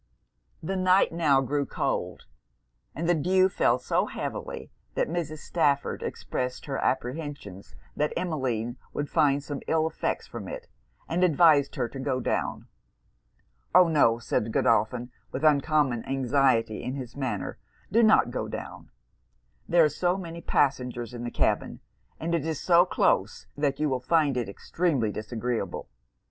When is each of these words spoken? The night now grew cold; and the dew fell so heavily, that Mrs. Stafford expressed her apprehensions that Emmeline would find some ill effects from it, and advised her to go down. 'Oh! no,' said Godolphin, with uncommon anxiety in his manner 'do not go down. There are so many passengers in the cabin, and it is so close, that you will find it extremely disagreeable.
The 0.63 0.75
night 0.75 1.11
now 1.13 1.41
grew 1.41 1.63
cold; 1.67 2.25
and 2.95 3.07
the 3.07 3.13
dew 3.13 3.47
fell 3.49 3.77
so 3.77 4.07
heavily, 4.07 4.71
that 4.95 5.07
Mrs. 5.07 5.41
Stafford 5.41 6.01
expressed 6.01 6.65
her 6.65 6.79
apprehensions 6.79 7.75
that 7.95 8.11
Emmeline 8.17 8.77
would 8.93 9.11
find 9.11 9.43
some 9.43 9.61
ill 9.67 9.85
effects 9.87 10.25
from 10.25 10.47
it, 10.47 10.67
and 11.07 11.23
advised 11.23 11.75
her 11.75 11.87
to 11.89 11.99
go 11.99 12.19
down. 12.19 12.65
'Oh! 13.75 13.87
no,' 13.87 14.17
said 14.17 14.51
Godolphin, 14.51 15.11
with 15.31 15.43
uncommon 15.43 16.03
anxiety 16.07 16.81
in 16.81 16.95
his 16.95 17.15
manner 17.15 17.59
'do 17.91 18.01
not 18.01 18.31
go 18.31 18.47
down. 18.47 18.89
There 19.69 19.85
are 19.85 19.87
so 19.87 20.17
many 20.17 20.41
passengers 20.41 21.13
in 21.13 21.25
the 21.25 21.29
cabin, 21.29 21.79
and 22.19 22.33
it 22.33 22.43
is 22.43 22.59
so 22.59 22.85
close, 22.85 23.45
that 23.55 23.79
you 23.79 23.87
will 23.87 23.99
find 24.01 24.35
it 24.35 24.49
extremely 24.49 25.11
disagreeable. 25.11 25.89